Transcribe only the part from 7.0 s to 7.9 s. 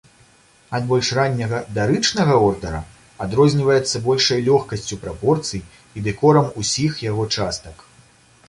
яго частак.